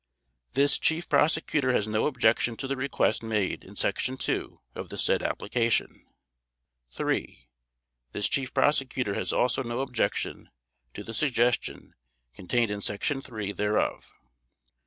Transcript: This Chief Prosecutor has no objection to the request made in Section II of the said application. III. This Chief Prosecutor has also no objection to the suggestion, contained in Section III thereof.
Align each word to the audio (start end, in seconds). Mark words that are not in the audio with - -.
This 0.53 0.79
Chief 0.79 1.07
Prosecutor 1.07 1.73
has 1.73 1.87
no 1.87 2.07
objection 2.07 2.57
to 2.57 2.67
the 2.67 2.75
request 2.75 3.21
made 3.21 3.63
in 3.63 3.75
Section 3.75 4.17
II 4.27 4.57
of 4.73 4.89
the 4.89 4.97
said 4.97 5.21
application. 5.21 6.07
III. 6.99 7.47
This 8.11 8.27
Chief 8.27 8.51
Prosecutor 8.51 9.13
has 9.13 9.31
also 9.31 9.61
no 9.61 9.81
objection 9.81 10.49
to 10.95 11.03
the 11.03 11.13
suggestion, 11.13 11.93
contained 12.33 12.71
in 12.71 12.81
Section 12.81 13.21
III 13.31 13.51
thereof. 13.51 14.11